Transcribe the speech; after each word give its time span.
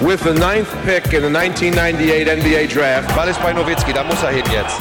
With 0.00 0.22
the 0.22 0.32
ninth 0.32 0.70
pick 0.84 1.12
in 1.12 1.22
the 1.22 1.28
1998 1.28 2.28
NBA 2.28 2.68
Draft. 2.68 3.08
Ball 3.16 3.28
ist 3.28 3.42
bei 3.42 3.52
Nowitzki, 3.52 3.92
da 3.92 4.04
muss 4.04 4.22
er 4.22 4.30
hin 4.30 4.44
jetzt. 4.52 4.78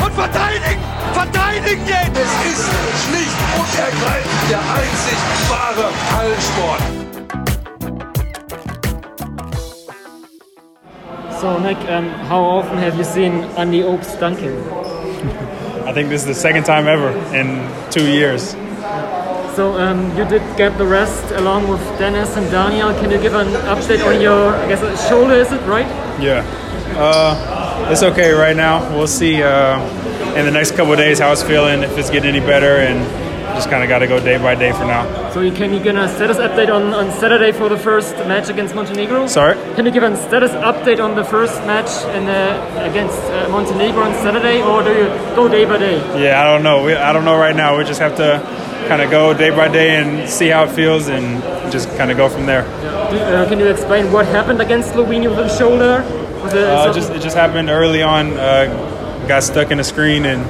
Und 0.00 0.12
verteidigen! 0.14 0.80
Verteidigen 1.12 1.82
jetzt! 1.84 2.16
Es 2.16 2.52
ist 2.52 2.70
schlicht 3.08 3.36
und 3.58 3.66
ergreifend 3.76 4.50
der 4.50 4.60
einzig 4.60 5.18
wahre 5.48 5.90
Hallensport. 6.14 6.80
So, 11.40 11.58
Nick, 11.58 11.78
um, 11.90 12.08
how 12.30 12.40
often 12.40 12.78
have 12.78 12.96
you 12.96 13.04
seen 13.04 13.42
Andy 13.56 13.82
Obst 13.82 14.20
dunking? 14.20 14.56
I 15.86 15.92
think 15.92 16.08
this 16.08 16.20
is 16.20 16.28
the 16.28 16.34
second 16.34 16.64
time 16.64 16.86
ever 16.86 17.10
in 17.34 17.68
two 17.90 18.06
years. 18.06 18.54
So 19.54 19.78
um, 19.78 20.16
you 20.16 20.24
did 20.24 20.42
get 20.56 20.76
the 20.78 20.86
rest 20.86 21.30
along 21.32 21.68
with 21.68 21.80
Dennis 21.96 22.36
and 22.36 22.50
Daniel. 22.50 22.92
Can 22.94 23.10
you 23.10 23.18
give 23.18 23.34
an 23.34 23.46
update 23.70 24.04
on 24.04 24.20
your, 24.20 24.50
I 24.50 24.66
guess, 24.66 25.08
shoulder? 25.08 25.34
Is 25.34 25.52
it 25.52 25.60
right? 25.62 25.86
Yeah, 26.20 26.44
uh, 26.96 27.88
it's 27.92 28.02
okay 28.02 28.32
right 28.32 28.56
now. 28.56 28.82
We'll 28.96 29.06
see 29.06 29.42
uh, 29.44 29.78
in 30.34 30.44
the 30.44 30.50
next 30.50 30.72
couple 30.72 30.96
days 30.96 31.20
how 31.20 31.30
it's 31.30 31.44
feeling, 31.44 31.84
if 31.84 31.96
it's 31.96 32.10
getting 32.10 32.34
any 32.34 32.44
better, 32.44 32.78
and 32.78 32.98
just 33.54 33.70
kind 33.70 33.82
of 33.82 33.88
got 33.88 34.00
to 34.00 34.06
go 34.06 34.18
day 34.18 34.36
by 34.38 34.54
day 34.54 34.72
for 34.72 34.84
now. 34.84 35.30
So 35.30 35.40
you 35.40 35.52
can 35.52 35.72
you 35.72 35.80
give 35.80 35.96
a 35.96 36.08
status 36.08 36.38
update 36.38 36.74
on, 36.74 36.92
on 36.92 37.10
Saturday 37.10 37.52
for 37.52 37.68
the 37.68 37.78
first 37.78 38.16
match 38.26 38.48
against 38.48 38.74
Montenegro? 38.74 39.26
Sorry. 39.26 39.54
Can 39.74 39.86
you 39.86 39.92
give 39.92 40.02
a 40.02 40.16
status 40.16 40.50
update 40.52 41.02
on 41.02 41.14
the 41.14 41.24
first 41.24 41.56
match 41.64 41.90
in 42.16 42.26
the, 42.26 42.90
against 42.90 43.18
uh, 43.30 43.48
Montenegro 43.48 44.02
on 44.02 44.12
Saturday, 44.14 44.62
or 44.62 44.82
do 44.82 44.90
you 44.90 45.06
go 45.36 45.48
day 45.48 45.64
by 45.64 45.78
day? 45.78 45.96
Yeah, 46.22 46.42
I 46.42 46.44
don't 46.44 46.62
know. 46.62 46.84
We, 46.84 46.94
I 46.94 47.12
don't 47.12 47.24
know 47.24 47.36
right 47.36 47.56
now. 47.56 47.78
We 47.78 47.84
just 47.84 48.00
have 48.00 48.16
to 48.16 48.40
kind 48.88 49.00
of 49.00 49.10
go 49.10 49.32
day 49.32 49.50
by 49.50 49.68
day 49.68 49.96
and 49.96 50.28
see 50.28 50.48
how 50.48 50.64
it 50.64 50.70
feels 50.72 51.08
and 51.08 51.42
just 51.72 51.88
kind 51.96 52.10
of 52.10 52.16
go 52.16 52.28
from 52.28 52.46
there. 52.46 52.64
Yeah. 52.82 53.42
Uh, 53.42 53.48
can 53.48 53.58
you 53.58 53.68
explain 53.68 54.12
what 54.12 54.26
happened 54.26 54.60
against 54.60 54.92
Slovenia 54.92 55.28
with 55.28 55.38
the 55.38 55.48
shoulder? 55.56 56.02
Was 56.42 56.52
it, 56.52 56.64
uh, 56.64 56.92
just, 56.92 57.10
it 57.10 57.22
just 57.22 57.36
happened 57.36 57.70
early 57.70 58.02
on. 58.02 58.32
Uh, 58.34 59.24
got 59.26 59.42
stuck 59.42 59.70
in 59.70 59.78
the 59.78 59.84
screen 59.84 60.26
and 60.26 60.44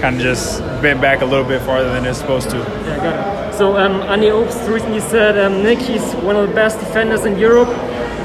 kind 0.00 0.16
of 0.16 0.22
just 0.22 0.60
bent 0.82 1.00
back 1.00 1.20
a 1.20 1.24
little 1.24 1.44
bit 1.44 1.60
farther 1.62 1.92
than 1.92 2.04
it's 2.06 2.18
supposed 2.18 2.50
to. 2.50 2.56
Yeah, 2.58 2.96
got 2.96 3.54
it. 3.54 3.54
So 3.54 3.76
um, 3.76 4.02
Andy 4.02 4.28
Obst 4.28 4.66
recently 4.72 5.00
said, 5.00 5.38
um, 5.38 5.62
Nick, 5.62 5.78
he's 5.78 6.14
one 6.24 6.36
of 6.36 6.48
the 6.48 6.54
best 6.54 6.78
defenders 6.78 7.24
in 7.24 7.38
Europe. 7.38 7.68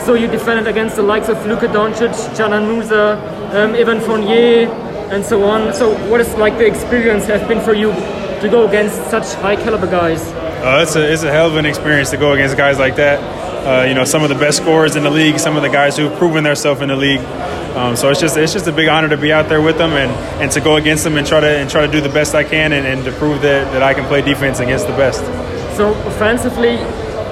So 0.06 0.14
you 0.14 0.28
defended 0.28 0.68
against 0.68 0.96
the 0.96 1.02
likes 1.02 1.30
of 1.30 1.46
Luka 1.46 1.68
Doncic, 1.68 2.14
Dzanan 2.36 2.72
Musa, 2.72 3.18
um, 3.58 3.76
Evan 3.76 4.00
Fournier, 4.00 4.70
and 5.12 5.26
so 5.26 5.44
on. 5.44 5.74
So 5.74 5.94
what 6.10 6.22
is 6.22 6.34
like 6.36 6.58
the 6.58 6.66
experience 6.66 7.26
have 7.26 7.48
been 7.48 7.60
for 7.60 7.74
you 7.74 7.92
to 7.92 8.48
go 8.50 8.68
against 8.68 8.96
such 9.10 9.34
high 9.36 9.56
caliber 9.56 9.88
guys? 9.88 10.22
Uh, 10.64 10.80
it's 10.82 10.96
a 10.96 11.12
it's 11.12 11.24
a 11.24 11.32
hell 11.32 11.48
of 11.48 11.58
an 11.58 11.66
experience 11.66 12.12
to 12.12 12.18
go 12.18 12.32
against 12.34 12.56
guys 12.56 12.80
like 12.80 12.96
that. 12.96 13.20
Uh, 13.66 13.84
you 13.84 13.96
know, 13.96 14.04
some 14.04 14.24
of 14.24 14.30
the 14.30 14.36
best 14.36 14.58
scorers 14.58 14.96
in 14.96 15.04
the 15.04 15.10
league, 15.10 15.40
some 15.40 15.58
of 15.58 15.64
the 15.64 15.70
guys 15.70 15.98
who've 15.98 16.16
proven 16.18 16.44
themselves 16.44 16.82
in 16.82 16.90
the 16.90 16.96
league. 16.96 17.22
Um, 17.76 17.96
so 17.98 18.10
it's 18.10 18.22
just 18.22 18.38
it's 18.38 18.54
just 18.54 18.68
a 18.68 18.72
big 18.72 18.88
honor 18.88 19.10
to 19.10 19.18
be 19.18 19.34
out 19.34 19.50
there 19.50 19.62
with 19.62 19.78
them 19.78 19.92
and, 19.92 20.10
and 20.42 20.50
to 20.54 20.62
go 20.62 20.78
against 20.78 21.04
them 21.04 21.18
and 21.18 21.28
try 21.28 21.42
to 21.42 21.48
and 21.48 21.70
try 21.70 21.86
to 21.86 21.92
do 21.92 22.00
the 22.00 22.10
best 22.10 22.34
I 22.34 22.44
can 22.44 22.72
and, 22.72 22.88
and 22.88 23.04
to 23.04 23.12
prove 23.12 23.42
that, 23.42 23.72
that 23.74 23.84
I 23.84 23.94
can 23.94 24.06
play 24.06 24.22
defense 24.22 24.60
against 24.60 24.88
the 24.88 24.94
best. 24.94 25.20
So 25.76 25.94
offensively, 26.08 26.76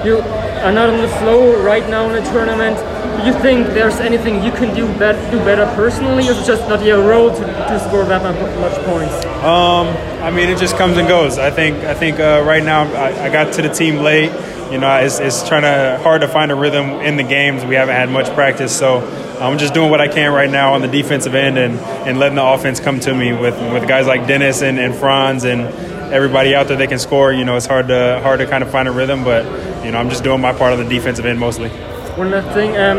you 0.04 0.22
are 0.64 0.72
not 0.72 0.88
on 0.88 1.00
the 1.02 1.08
flow 1.18 1.62
right 1.62 1.86
now 1.90 2.08
in 2.08 2.14
the 2.22 2.30
tournament. 2.30 2.78
Do 3.20 3.26
you 3.26 3.34
think 3.40 3.66
there's 3.68 4.00
anything 4.00 4.42
you 4.42 4.50
can 4.50 4.74
do, 4.74 4.86
do 4.86 5.44
better 5.44 5.66
personally, 5.76 6.26
or 6.26 6.32
is 6.32 6.40
it 6.40 6.46
just 6.46 6.66
not 6.68 6.82
your 6.82 7.06
role 7.06 7.30
to, 7.30 7.44
to 7.44 7.80
score 7.86 8.04
that 8.04 8.22
much 8.22 8.84
points? 8.86 9.14
Um, 9.44 9.88
I 10.22 10.30
mean, 10.30 10.48
it 10.48 10.58
just 10.58 10.76
comes 10.76 10.96
and 10.96 11.06
goes. 11.06 11.38
I 11.38 11.50
think 11.50 11.76
I 11.84 11.92
think 11.92 12.18
uh, 12.18 12.42
right 12.46 12.64
now 12.64 12.84
I, 12.94 13.26
I, 13.26 13.30
got 13.30 13.52
to 13.54 13.62
the 13.62 13.68
team 13.68 13.98
late. 13.98 14.32
You 14.72 14.78
know, 14.78 14.96
it's, 14.96 15.20
it's 15.20 15.46
trying 15.46 15.62
to 15.62 16.02
hard 16.02 16.22
to 16.22 16.28
find 16.28 16.50
a 16.50 16.54
rhythm 16.54 16.90
in 17.02 17.16
the 17.16 17.22
games. 17.22 17.62
We 17.64 17.74
haven't 17.74 17.94
had 17.94 18.08
much 18.08 18.32
practice, 18.34 18.76
so 18.76 19.00
I'm 19.40 19.58
just 19.58 19.74
doing 19.74 19.90
what 19.90 20.00
I 20.00 20.08
can 20.08 20.32
right 20.32 20.48
now 20.48 20.72
on 20.72 20.80
the 20.80 20.88
defensive 20.88 21.34
end 21.34 21.58
and, 21.58 21.78
and 22.08 22.18
letting 22.18 22.36
the 22.36 22.44
offense 22.44 22.80
come 22.80 23.00
to 23.00 23.14
me 23.14 23.32
with, 23.32 23.60
with 23.72 23.86
guys 23.86 24.06
like 24.06 24.26
Dennis 24.26 24.62
and, 24.62 24.78
and 24.78 24.94
Franz 24.94 25.44
and 25.44 25.62
everybody 26.14 26.54
out 26.54 26.68
there 26.68 26.76
that 26.76 26.88
can 26.88 27.00
score. 27.00 27.32
You 27.32 27.44
know, 27.44 27.56
it's 27.56 27.66
hard 27.66 27.88
to 27.88 28.20
hard 28.22 28.38
to 28.38 28.46
kind 28.46 28.62
of 28.62 28.70
find 28.70 28.88
a 28.88 28.92
rhythm, 28.92 29.24
but 29.24 29.44
you 29.84 29.90
know, 29.90 29.98
I'm 29.98 30.08
just 30.08 30.22
doing 30.22 30.40
my 30.40 30.52
part 30.52 30.72
on 30.72 30.78
the 30.78 30.88
defensive 30.88 31.26
end 31.26 31.38
mostly. 31.40 31.68
One 32.16 32.30
last 32.30 32.54
thing. 32.54 32.76
Um, 32.76 32.98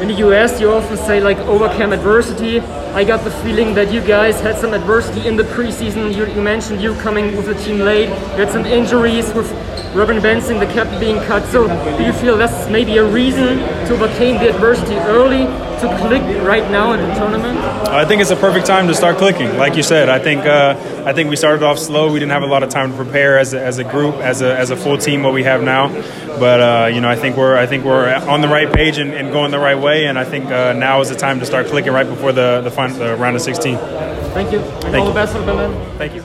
in 0.00 0.08
the 0.08 0.14
US, 0.28 0.60
you 0.60 0.70
often 0.70 0.96
say 0.96 1.20
like 1.20 1.38
overcome 1.38 1.92
adversity. 1.92 2.60
I 2.60 3.02
got 3.02 3.24
the 3.24 3.30
feeling 3.30 3.74
that 3.74 3.92
you 3.92 4.00
guys 4.00 4.40
had 4.40 4.56
some 4.56 4.72
adversity 4.72 5.26
in 5.26 5.36
the 5.36 5.42
preseason. 5.42 6.14
You, 6.14 6.26
you 6.26 6.40
mentioned 6.40 6.80
you 6.80 6.94
coming 6.96 7.36
with 7.36 7.46
the 7.46 7.54
team 7.54 7.80
late. 7.80 8.08
You 8.08 8.44
had 8.44 8.50
some 8.50 8.64
injuries 8.64 9.32
with 9.34 9.50
Robin 9.94 10.18
Benzing, 10.18 10.60
the 10.60 10.72
captain, 10.72 11.00
being 11.00 11.16
cut. 11.24 11.44
So, 11.46 11.66
do 11.98 12.04
you 12.04 12.12
feel 12.12 12.36
that's 12.36 12.70
maybe 12.70 12.98
a 12.98 13.04
reason 13.04 13.58
to 13.86 13.94
overcome 13.94 14.38
the 14.42 14.54
adversity 14.54 14.96
early 14.96 15.44
to 15.80 15.98
click 15.98 16.22
right 16.42 16.68
now 16.70 16.92
in 16.92 17.00
the 17.00 17.14
tournament? 17.14 17.58
I 17.58 18.04
think 18.04 18.20
it's 18.20 18.30
a 18.30 18.36
perfect 18.36 18.66
time 18.66 18.88
to 18.88 18.94
start 18.94 19.18
clicking. 19.18 19.56
Like 19.56 19.76
you 19.76 19.82
said, 19.82 20.08
I 20.08 20.18
think 20.18 20.44
uh, 20.44 21.02
I 21.06 21.12
think 21.12 21.30
we 21.30 21.36
started 21.36 21.62
off 21.62 21.78
slow. 21.78 22.12
We 22.12 22.18
didn't 22.18 22.32
have 22.32 22.42
a 22.42 22.46
lot 22.46 22.62
of 22.62 22.70
time 22.70 22.90
to 22.90 22.96
prepare 22.96 23.38
as 23.38 23.54
a, 23.54 23.60
as 23.60 23.78
a 23.78 23.84
group, 23.84 24.16
as 24.16 24.42
a, 24.42 24.56
as 24.56 24.70
a 24.70 24.76
full 24.76 24.98
team. 24.98 25.22
What 25.22 25.34
we 25.34 25.44
have 25.44 25.62
now, 25.62 25.88
but 26.38 26.60
uh, 26.60 26.86
you 26.92 27.00
know, 27.00 27.08
I 27.08 27.16
think 27.16 27.36
we're 27.36 27.56
I 27.56 27.66
think 27.66 27.84
we're 27.84 28.12
on 28.14 28.40
the 28.40 28.48
right 28.48 28.72
page 28.72 28.98
and, 28.98 29.12
and 29.12 29.32
going 29.32 29.50
the 29.50 29.58
right 29.58 29.78
way. 29.78 30.06
And 30.06 30.18
I 30.18 30.24
think 30.24 30.46
uh, 30.46 30.72
now 30.72 31.00
is 31.00 31.08
the 31.08 31.16
time 31.16 31.40
to 31.40 31.46
start 31.46 31.66
clicking 31.66 31.92
right 31.92 32.08
before 32.08 32.32
the 32.32 32.60
the, 32.62 32.70
final, 32.70 32.98
the 32.98 33.16
round 33.16 33.36
of 33.36 33.42
16. 33.42 33.76
Thank 33.76 34.52
you. 34.52 34.60
Thank 34.60 34.94
all 34.94 35.00
you. 35.00 35.08
the 35.08 35.14
best 35.14 35.32
for 35.32 35.44
Berlin. 35.44 35.98
Thank 35.98 36.14
you. 36.14 36.24